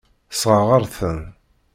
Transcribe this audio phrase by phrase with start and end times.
[0.29, 1.19] Tessṛeɣ-aɣ-ten.